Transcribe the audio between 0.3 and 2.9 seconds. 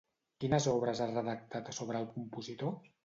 Quines obres ha redactat sobre el compositor?